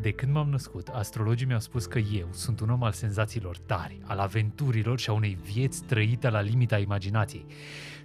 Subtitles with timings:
[0.00, 4.00] De când m-am născut, astrologii mi-au spus că eu sunt un om al senzațiilor tari,
[4.04, 7.46] al aventurilor și a unei vieți trăite la limita imaginației.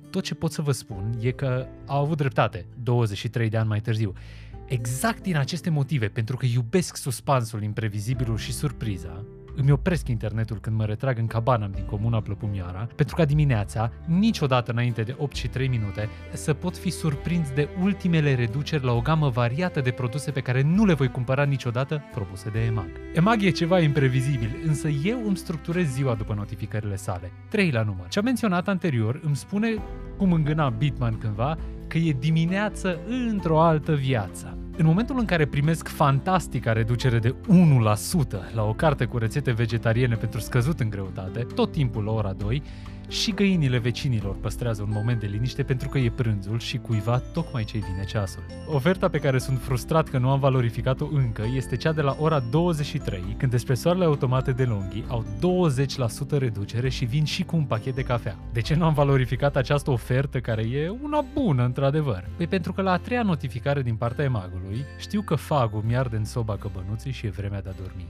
[0.09, 3.81] Tot ce pot să vă spun e că au avut dreptate 23 de ani mai
[3.81, 4.13] târziu.
[4.65, 9.25] Exact din aceste motive, pentru că iubesc suspansul, imprevizibilul și surpriza,
[9.55, 14.71] îmi opresc internetul când mă retrag în cabana din comuna Plăpumioara, pentru ca dimineața, niciodată
[14.71, 19.01] înainte de 8 și 3 minute, să pot fi surprins de ultimele reduceri la o
[19.01, 22.89] gamă variată de produse pe care nu le voi cumpăra niciodată propuse de EMAG.
[23.13, 27.31] EMAG e ceva imprevizibil, însă eu îmi structurez ziua după notificările sale.
[27.49, 28.07] 3 la număr.
[28.07, 29.67] Ce am menționat anterior îmi spune,
[30.17, 32.99] cum îngâna Bitman cândva, că e dimineață
[33.29, 34.57] într-o altă viață.
[34.77, 40.15] În momentul în care primesc fantastica reducere de 1% la o carte cu rețete vegetariene
[40.15, 42.63] pentru scăzut în greutate, tot timpul la ora 2,
[43.07, 47.63] și găinile vecinilor păstrează un moment de liniște pentru că e prânzul și cuiva tocmai
[47.63, 48.43] ce vine ceasul.
[48.67, 52.39] Oferta pe care sunt frustrat că nu am valorificat-o încă este cea de la ora
[52.39, 55.25] 23, când espresoarele automate de Longhi au
[56.35, 58.35] 20% reducere și vin și cu un pachet de cafea.
[58.53, 62.29] De ce nu am valorificat această ofertă care e una bună într-adevăr?
[62.37, 66.25] Păi pentru că la a treia notificare din partea emagului știu că fagul mi-arde în
[66.25, 68.07] soba căbănuței și e vremea de a dormi.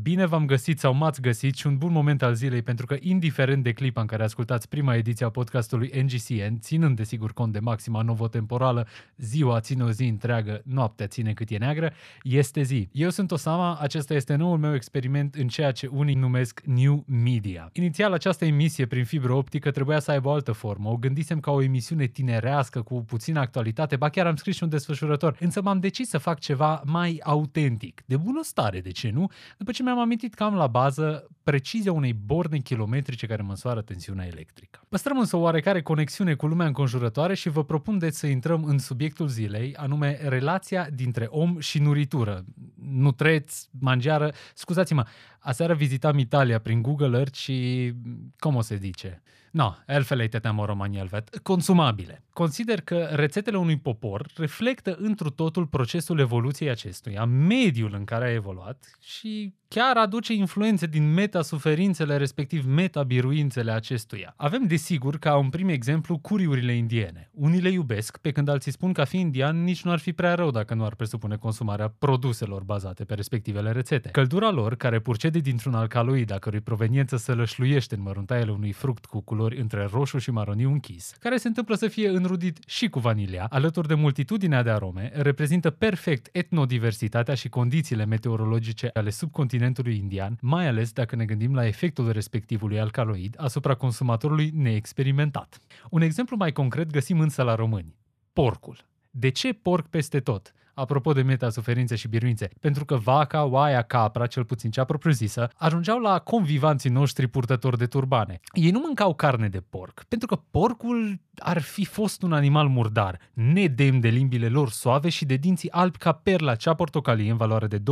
[0.00, 3.62] Bine v-am găsit sau m-ați găsit și un bun moment al zilei pentru că, indiferent
[3.62, 8.02] de clipa în care ascultați prima ediție a podcastului NGCN, ținând desigur cont de maxima
[8.02, 12.88] novotemporală, ziua ține o zi întreagă, noaptea ține cât e neagră, este zi.
[12.92, 17.70] Eu sunt Osama, acesta este noul meu experiment în ceea ce unii numesc New Media.
[17.72, 20.88] Inițial, această emisie prin fibră optică trebuia să aibă o altă formă.
[20.88, 24.68] O gândisem ca o emisiune tinerească cu puțină actualitate, ba chiar am scris și un
[24.68, 29.30] desfășurător, însă m-am decis să fac ceva mai autentic, de bună stare, de ce nu?
[29.58, 34.26] După ce mi-am amintit că am la bază precizia unei borne kilometrice care măsoară tensiunea
[34.26, 34.80] electrică.
[34.88, 38.78] Păstrăm însă o oarecare conexiune cu lumea înconjurătoare și vă propun deci să intrăm în
[38.78, 42.44] subiectul zilei, anume relația dintre om și nuritură.
[42.90, 45.06] Nutreț, mangiară, scuzați-mă,
[45.38, 47.92] aseară vizitam Italia prin Google Earth și,
[48.38, 49.22] cum o se zice,
[49.52, 51.38] No, elfele te teamă România elvet.
[51.38, 52.24] Consumabile.
[52.32, 58.32] Consider că rețetele unui popor reflectă întru totul procesul evoluției acestuia, mediul în care a
[58.32, 64.34] evoluat și chiar aduce influențe din meta-suferințele, respectiv meta-biruințele acestuia.
[64.36, 67.30] Avem, desigur, ca un prim exemplu, curiurile indiene.
[67.32, 70.12] Unii le iubesc, pe când alții spun că a fi indian nici nu ar fi
[70.12, 74.08] prea rău dacă nu ar presupune consumarea produselor bazate pe respectivele rețete.
[74.08, 79.04] Căldura lor, care purcede dintr-un alcaloid, a cărui proveniență se lășluiește în măruntaiele unui fruct
[79.04, 82.98] cu culori între roșu și maroniu închis, care se întâmplă să fie înrudit și cu
[82.98, 89.96] vanilia, alături de multitudinea de arome, reprezintă perfect etnodiversitatea și condițiile meteorologice ale subcontinentului continentului
[89.96, 95.58] indian, mai ales dacă ne gândim la efectul respectivului alcaloid asupra consumatorului neexperimentat.
[95.90, 97.96] Un exemplu mai concret găsim însă la români.
[98.32, 98.78] Porcul.
[99.10, 100.52] De ce porc peste tot?
[100.82, 105.98] Apropo de meta-suferințe și biruințe, pentru că vaca, oaia, capra, cel puțin cea propriu-zisă, ajungeau
[105.98, 108.40] la convivanții noștri purtători de turbane.
[108.52, 113.18] Ei nu mâncau carne de porc, pentru că porcul ar fi fost un animal murdar,
[113.32, 117.66] nedemn de limbile lor soave și de dinții albi ca perla cea portocalie în valoare
[117.66, 117.82] de 250.000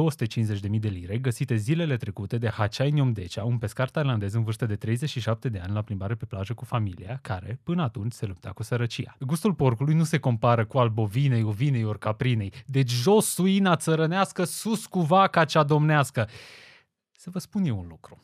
[0.81, 5.49] de lire, găsite zilele trecute de Hachai Nyomdecea, un pescar tailandez în vârstă de 37
[5.49, 9.17] de ani la plimbare pe plajă cu familia, care, până atunci, se lupta cu sărăcia.
[9.21, 12.53] Gustul porcului nu se compară cu al bovinei, ovinei ori caprinei,
[12.83, 16.29] deci jos suina țărănească, sus cu vaca cea domnească.
[17.13, 18.23] Să vă spun eu un lucru.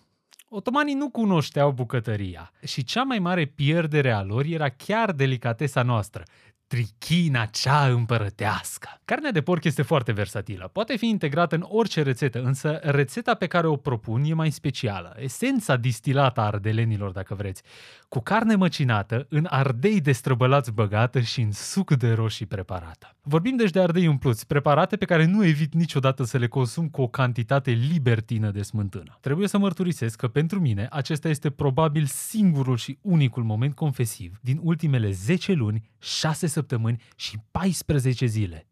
[0.49, 6.23] Otomanii nu cunoșteau bucătăria și cea mai mare pierdere a lor era chiar delicatesa noastră,
[6.67, 8.89] trichina cea împărătească.
[9.05, 10.71] Carnea de porc este foarte versatilă.
[10.73, 15.17] Poate fi integrată în orice rețetă, însă rețeta pe care o propun e mai specială.
[15.19, 17.63] Esența distilată a ardelenilor, dacă vreți.
[18.09, 23.17] Cu carne măcinată, în ardei destrăbălați băgată și în suc de roșii preparată.
[23.23, 27.03] Vorbim deci de ardei umpluți, preparate pe care nu evit niciodată să le consum cu
[27.03, 29.19] o cantitate libertină de smântână.
[29.21, 34.59] Trebuie să mărturisesc că pentru mine acesta este probabil singurul și unicul moment confesiv din
[34.63, 38.67] ultimele 10 luni, 6 săptămâni și 14 zile.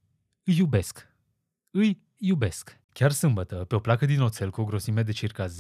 [0.44, 1.08] Îi iubesc.
[1.70, 2.78] Îi iubesc.
[2.92, 5.50] Chiar sâmbătă, pe o placă din oțel cu o grosime de circa 0,7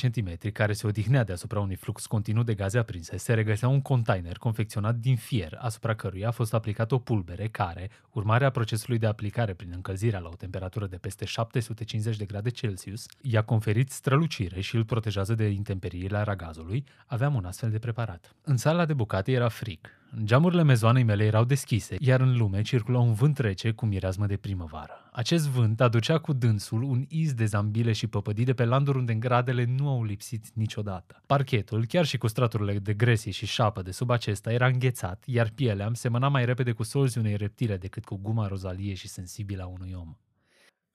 [0.00, 4.36] cm, care se odihnea deasupra unui flux continuu de gaze aprinse, se regăsea un container
[4.36, 9.54] confecționat din fier, asupra căruia a fost aplicat o pulbere care, urmarea procesului de aplicare
[9.54, 14.76] prin încălzirea la o temperatură de peste 750 de grade Celsius, i-a conferit strălucire și
[14.76, 18.34] îl protejează de intemperiile aragazului, aveam un astfel de preparat.
[18.42, 19.78] În sala de bucate era frig,
[20.22, 24.36] Geamurile mezoanei mele erau deschise, iar în lume circula un vânt rece cu mireasmă de
[24.36, 25.08] primăvară.
[25.12, 29.14] Acest vânt aducea cu dânsul un iz de zambile și păpădii de pe landuri unde
[29.14, 31.22] gradele nu au lipsit niciodată.
[31.26, 35.50] Parchetul, chiar și cu straturile de gresie și șapă de sub acesta, era înghețat, iar
[35.54, 39.62] pielea îmi semăna mai repede cu solzii unei reptile decât cu guma rozalie și sensibilă
[39.62, 40.16] a unui om.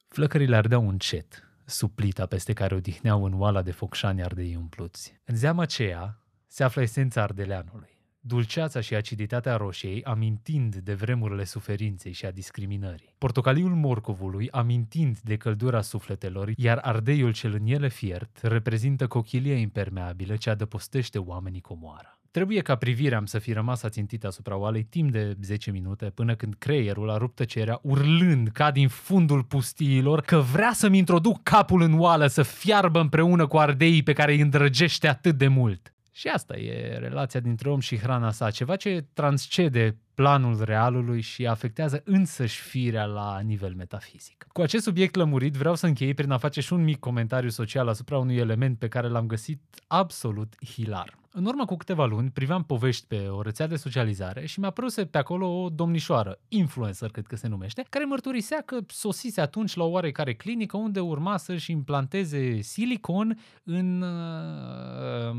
[0.08, 5.22] Flăcările ardeau încet, sub plita peste care odihneau în oala de focșani ardei umpluți.
[5.26, 7.99] În zeama aceea se află esența ardeleanului.
[8.22, 13.16] Dulceața și aciditatea roșiei amintind de vremurile suferinței și a discriminării.
[13.18, 20.36] Portocaliul morcovului amintind de căldura sufletelor, iar ardeiul cel în ele fiert reprezintă cochilia impermeabilă
[20.36, 22.20] ce adăpostește oamenii comoară.
[22.32, 26.56] Trebuie ca privirea să fi rămas ațintită asupra oalei timp de 10 minute până când
[26.58, 32.00] creierul a rupt tăcerea urlând ca din fundul pustiilor că vrea să-mi introduc capul în
[32.00, 35.94] oală să fiarbă împreună cu ardeii pe care îi îndrăgește atât de mult.
[36.20, 41.48] Și asta e relația dintre om și hrana sa, ceva ce transcede planul realului și
[41.48, 44.48] afectează însăși firea la nivel metafizic.
[44.52, 47.88] Cu acest subiect lămurit vreau să închei prin a face și un mic comentariu social
[47.88, 51.19] asupra unui element pe care l-am găsit absolut hilar.
[51.32, 55.06] În urmă cu câteva luni priveam povești pe o rețea de socializare și mi-a păruse
[55.06, 59.84] pe acolo o domnișoară, influencer cred că se numește, care mărturisea că sosise atunci la
[59.84, 65.36] o oarecare clinică unde urma să-și implanteze silicon în uh,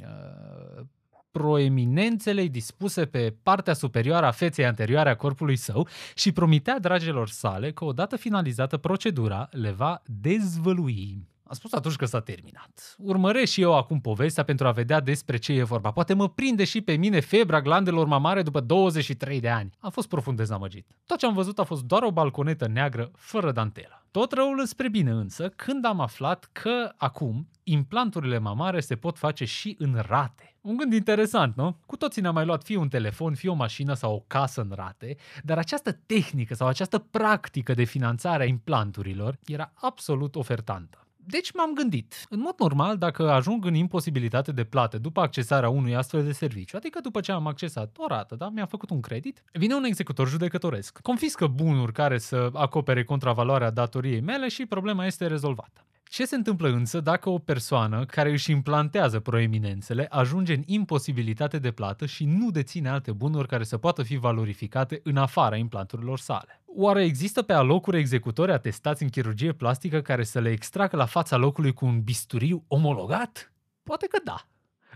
[0.00, 0.84] uh,
[1.30, 7.72] proeminențele dispuse pe partea superioară a feței anterioare a corpului său și promitea dragilor sale
[7.72, 11.28] că odată finalizată procedura le va dezvălui.
[11.50, 12.96] Am spus atunci că s-a terminat.
[12.98, 15.90] Urmăresc și eu acum povestea pentru a vedea despre ce e vorba.
[15.90, 19.70] Poate mă prinde și pe mine febra glandelor mamare după 23 de ani.
[19.78, 20.86] Am fost profund dezamăgit.
[21.06, 24.04] Tot ce am văzut a fost doar o balconetă neagră fără dantelă.
[24.10, 29.44] Tot răul spre bine însă când am aflat că acum implanturile mamare se pot face
[29.44, 30.56] și în rate.
[30.60, 31.76] Un gând interesant, nu?
[31.86, 34.72] Cu toții ne-am mai luat fie un telefon, fie o mașină sau o casă în
[34.74, 41.04] rate, dar această tehnică sau această practică de finanțare a implanturilor era absolut ofertantă.
[41.30, 45.96] Deci m-am gândit, în mod normal, dacă ajung în imposibilitate de plată după accesarea unui
[45.96, 49.42] astfel de serviciu, adică după ce am accesat o rată, da, mi-a făcut un credit,
[49.52, 55.26] vine un executor judecătoresc, confiscă bunuri care să acopere contravaloarea datoriei mele și problema este
[55.26, 55.84] rezolvată.
[56.04, 61.70] Ce se întâmplă însă dacă o persoană care își implantează proeminențele ajunge în imposibilitate de
[61.70, 66.59] plată și nu deține alte bunuri care să poată fi valorificate în afara implanturilor sale?
[66.82, 71.36] Oare există pe alocuri executori atestați în chirurgie plastică care să le extragă la fața
[71.36, 73.52] locului cu un bisturiu omologat?
[73.82, 74.46] Poate că da.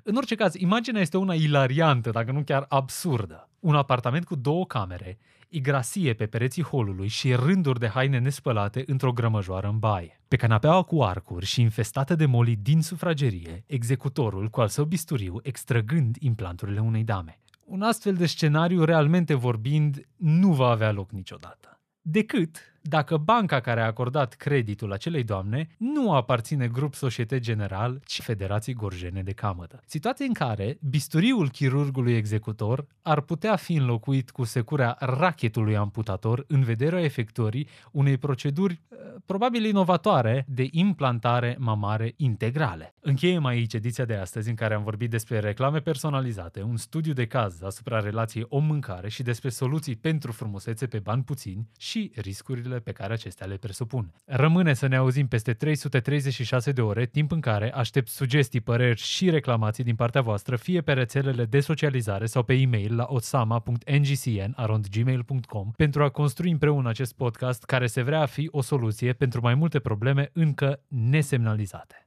[0.03, 3.49] În orice caz, imaginea este una ilariantă, dacă nu chiar absurdă.
[3.61, 9.13] Un apartament cu două camere, igrasie pe pereții holului și rânduri de haine nespălate într-o
[9.13, 10.21] grămăjoară în baie.
[10.29, 15.41] Pe canapeaua cu arcuri și infestată de moli din sufragerie, executorul cu al său bisturiu
[15.43, 17.44] extrăgând implanturile unei dame.
[17.67, 21.81] Un astfel de scenariu, realmente vorbind, nu va avea loc niciodată.
[22.01, 28.21] Decât dacă banca care a acordat creditul acelei doamne nu aparține grup Societe General, ci
[28.21, 29.81] Federații Gorjene de Camătă.
[29.87, 36.63] Situație în care bisturiul chirurgului executor ar putea fi înlocuit cu securea rachetului amputator în
[36.63, 42.95] vederea efectuării unei proceduri eh, probabil inovatoare de implantare mamare integrale.
[43.01, 47.27] Încheiem aici ediția de astăzi în care am vorbit despre reclame personalizate, un studiu de
[47.27, 52.81] caz asupra relației om-mâncare și despre soluții pentru frumusețe pe bani puțini și riscurile riscurile
[52.81, 54.13] pe care acestea le presupun.
[54.25, 59.31] Rămâne să ne auzim peste 336 de ore, timp în care aștept sugestii, păreri și
[59.31, 66.03] reclamații din partea voastră, fie pe rețelele de socializare sau pe e-mail la osama.ngcn.gmail.com pentru
[66.03, 69.79] a construi împreună acest podcast care se vrea a fi o soluție pentru mai multe
[69.79, 72.04] probleme încă nesemnalizate.